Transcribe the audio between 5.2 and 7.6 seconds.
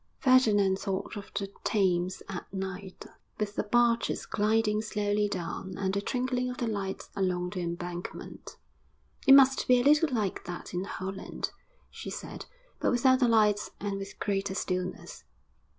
down, and the twinkling of the lights along the